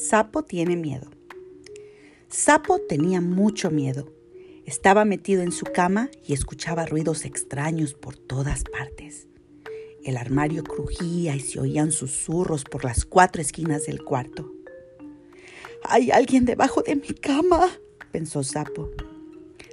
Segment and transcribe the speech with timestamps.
[0.00, 1.10] Sapo tiene miedo.
[2.30, 4.10] Sapo tenía mucho miedo.
[4.64, 9.28] Estaba metido en su cama y escuchaba ruidos extraños por todas partes.
[10.02, 14.50] El armario crujía y se oían susurros por las cuatro esquinas del cuarto.
[15.84, 17.68] Hay alguien debajo de mi cama,
[18.10, 18.88] pensó Sapo.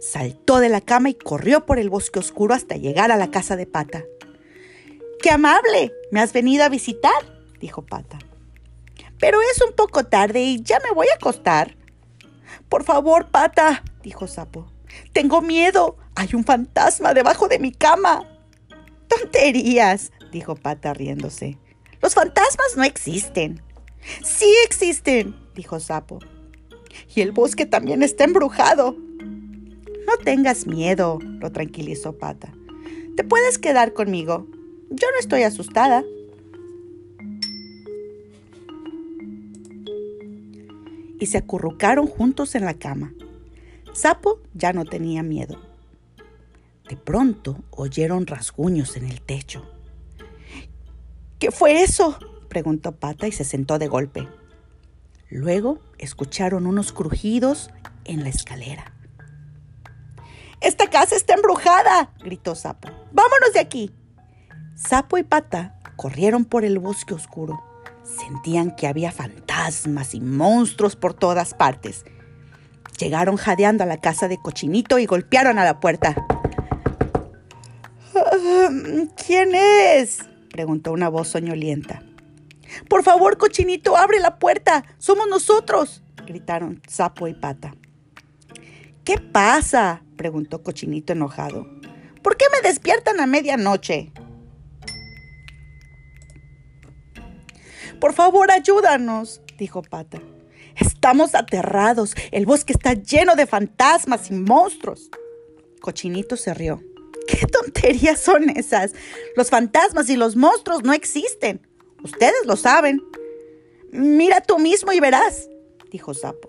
[0.00, 3.56] Saltó de la cama y corrió por el bosque oscuro hasta llegar a la casa
[3.56, 4.04] de Pata.
[5.20, 5.92] ¡Qué amable!
[6.12, 7.42] ¿Me has venido a visitar?
[7.58, 8.20] dijo Pata.
[9.22, 11.76] Pero es un poco tarde y ya me voy a acostar.
[12.68, 14.66] Por favor, Pata, dijo Sapo.
[15.12, 15.96] Tengo miedo.
[16.16, 18.28] Hay un fantasma debajo de mi cama.
[19.06, 21.56] Tonterías, dijo Pata riéndose.
[22.00, 23.62] Los fantasmas no existen.
[24.24, 26.18] Sí existen, dijo Sapo.
[27.14, 28.96] Y el bosque también está embrujado.
[30.04, 32.52] No tengas miedo, lo tranquilizó Pata.
[33.16, 34.48] Te puedes quedar conmigo.
[34.90, 36.02] Yo no estoy asustada.
[41.22, 43.12] Y se acurrucaron juntos en la cama.
[43.92, 45.62] Sapo ya no tenía miedo.
[46.88, 49.64] De pronto oyeron rasguños en el techo.
[51.38, 52.18] ¿Qué fue eso?
[52.48, 54.26] preguntó Pata y se sentó de golpe.
[55.30, 57.70] Luego escucharon unos crujidos
[58.04, 58.92] en la escalera.
[60.60, 62.12] ¡Esta casa está embrujada!
[62.18, 62.88] gritó Sapo.
[63.12, 63.94] ¡Vámonos de aquí!
[64.74, 67.62] Sapo y Pata corrieron por el bosque oscuro.
[68.04, 72.04] Sentían que había fantasmas y monstruos por todas partes
[73.02, 76.14] Llegaron jadeando a la casa de Cochinito y golpearon a la puerta.
[79.26, 80.18] ¿Quién es?
[80.50, 82.02] preguntó una voz soñolienta.
[82.88, 84.84] Por favor, Cochinito, abre la puerta.
[84.98, 87.74] Somos nosotros, gritaron Sapo y Pata.
[89.04, 90.02] ¿Qué pasa?
[90.16, 91.66] preguntó Cochinito enojado.
[92.22, 94.12] ¿Por qué me despiertan a medianoche?
[98.02, 100.20] Por favor, ayúdanos, dijo Pata.
[100.74, 102.16] Estamos aterrados.
[102.32, 105.08] El bosque está lleno de fantasmas y monstruos.
[105.80, 106.82] Cochinito se rió.
[107.28, 108.92] ¿Qué tonterías son esas?
[109.36, 111.64] Los fantasmas y los monstruos no existen.
[112.02, 113.00] Ustedes lo saben.
[113.92, 115.48] Mira tú mismo y verás,
[115.92, 116.48] dijo Sapo.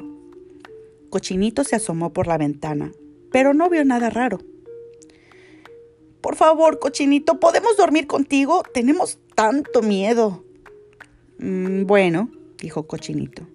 [1.12, 2.94] Cochinito se asomó por la ventana,
[3.32, 4.40] pero no vio nada raro.
[6.20, 8.64] Por favor, Cochinito, ¿podemos dormir contigo?
[8.74, 10.44] Tenemos tanto miedo.
[11.40, 13.48] Mm, bueno, dijo Cochinito.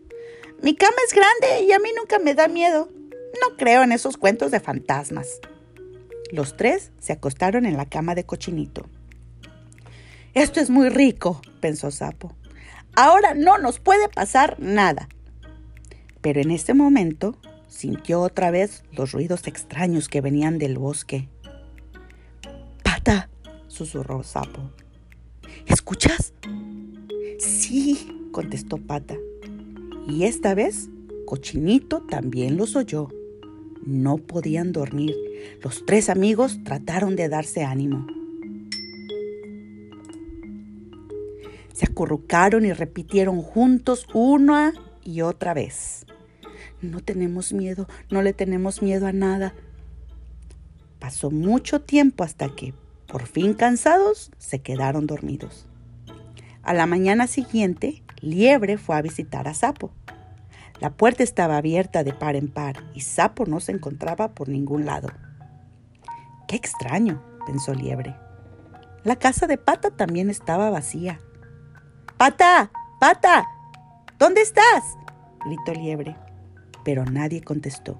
[0.62, 2.90] Mi cama es grande y a mí nunca me da miedo.
[3.40, 5.40] No creo en esos cuentos de fantasmas.
[6.32, 8.86] Los tres se acostaron en la cama de Cochinito.
[10.34, 12.34] Esto es muy rico, pensó Sapo.
[12.94, 15.08] Ahora no nos puede pasar nada.
[16.20, 17.36] Pero en ese momento
[17.68, 21.28] sintió otra vez los ruidos extraños que venían del bosque.
[22.82, 23.30] Pata,
[23.68, 24.72] susurró Sapo.
[25.66, 26.32] ¿Escuchas?
[27.68, 29.14] Sí, contestó Pata.
[30.08, 30.88] Y esta vez,
[31.26, 33.08] Cochinito también los oyó.
[33.84, 35.14] No podían dormir.
[35.62, 38.06] Los tres amigos trataron de darse ánimo.
[41.74, 44.72] Se acurrucaron y repitieron juntos una
[45.04, 46.06] y otra vez.
[46.80, 49.54] No tenemos miedo, no le tenemos miedo a nada.
[50.98, 52.72] Pasó mucho tiempo hasta que,
[53.06, 55.67] por fin cansados, se quedaron dormidos.
[56.68, 59.90] A la mañana siguiente, Liebre fue a visitar a Sapo.
[60.80, 64.84] La puerta estaba abierta de par en par y Sapo no se encontraba por ningún
[64.84, 65.08] lado.
[66.46, 68.14] Qué extraño, pensó Liebre.
[69.02, 71.22] La casa de Pata también estaba vacía.
[72.18, 72.70] ¡Pata!
[73.00, 73.46] ¡Pata!
[74.18, 74.98] ¿Dónde estás?
[75.46, 76.16] gritó Liebre,
[76.84, 77.96] pero nadie contestó.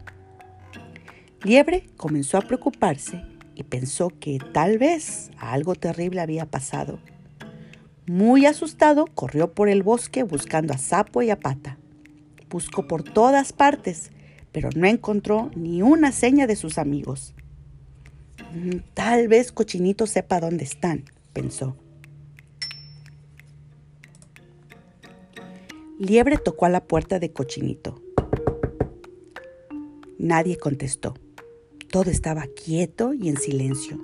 [1.43, 3.25] Liebre comenzó a preocuparse
[3.55, 6.99] y pensó que tal vez algo terrible había pasado.
[8.09, 11.77] Muy asustado, corrió por el bosque buscando a Sapo y a Pata.
[12.49, 14.13] Buscó por todas partes,
[14.51, 17.35] pero no encontró ni una seña de sus amigos.
[18.55, 21.05] Mm, tal vez Cochinito sepa dónde están,
[21.35, 21.77] pensó.
[25.99, 28.01] Liebre tocó a la puerta de Cochinito.
[30.19, 31.13] Nadie contestó.
[31.91, 34.01] Todo estaba quieto y en silencio.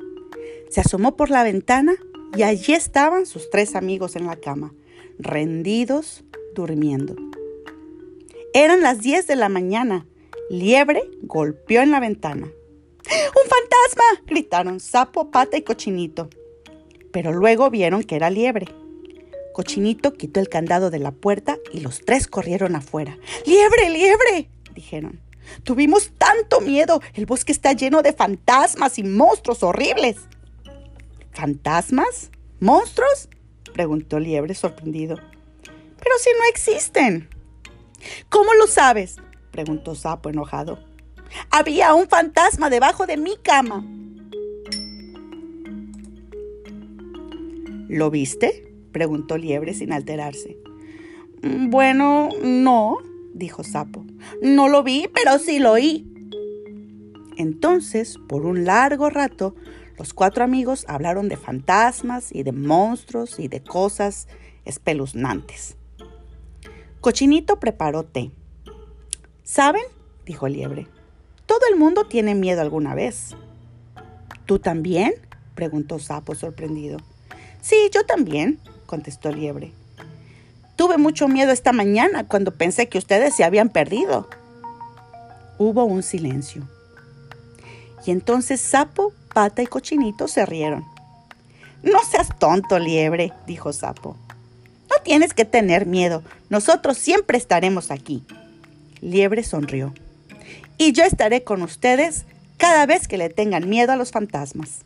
[0.69, 1.95] Se asomó por la ventana
[2.37, 4.75] y allí estaban sus tres amigos en la cama,
[5.19, 7.15] rendidos, durmiendo.
[8.53, 10.07] Eran las 10 de la mañana.
[10.51, 12.47] Liebre golpeó en la ventana.
[12.47, 14.25] ¡Un fantasma!
[14.27, 16.29] gritaron Sapo, Pata y Cochinito.
[17.13, 18.67] Pero luego vieron que era Liebre.
[19.53, 23.19] Cochinito quitó el candado de la puerta y los tres corrieron afuera.
[23.47, 24.49] ¡Liebre, liebre!
[24.75, 25.21] dijeron.
[25.63, 27.01] Tuvimos tanto miedo.
[27.15, 30.17] El bosque está lleno de fantasmas y monstruos horribles.
[31.35, 32.31] ¿Fantasmas?
[32.61, 33.29] ¿Monstruos?
[33.73, 35.17] preguntó Liebre sorprendido.
[35.65, 37.29] Pero si no existen.
[38.29, 39.17] ¿Cómo lo sabes?
[39.51, 40.79] preguntó Sapo enojado.
[41.51, 43.85] Había un fantasma debajo de mi cama.
[47.89, 48.73] ¿Lo viste?
[48.93, 50.57] preguntó Liebre sin alterarse.
[51.43, 52.99] Mm, bueno, no,
[53.33, 54.05] dijo Sapo.
[54.41, 56.09] No lo vi, pero sí lo oí.
[57.37, 59.57] Entonces, por un largo rato,
[59.97, 64.27] los cuatro amigos hablaron de fantasmas y de monstruos y de cosas
[64.65, 65.77] espeluznantes.
[67.01, 68.31] Cochinito preparó té.
[69.43, 69.85] ¿Saben?
[70.25, 70.89] dijo Liebre.
[71.47, 73.37] Todo el mundo tiene miedo alguna vez.
[74.47, 75.15] ¿Tú también?
[75.55, 76.99] preguntó Sapo sorprendido.
[77.61, 79.73] Sí, yo también, contestó Liebre.
[80.77, 84.29] Tuve mucho miedo esta mañana cuando pensé que ustedes se habían perdido.
[85.59, 86.69] Hubo un silencio.
[88.05, 90.87] Y entonces Sapo, Pata y Cochinito se rieron.
[91.83, 94.17] No seas tonto, Liebre, dijo Sapo.
[94.89, 96.23] No tienes que tener miedo.
[96.49, 98.23] Nosotros siempre estaremos aquí.
[99.03, 99.93] Liebre sonrió.
[100.79, 102.25] Y yo estaré con ustedes
[102.57, 104.85] cada vez que le tengan miedo a los fantasmas.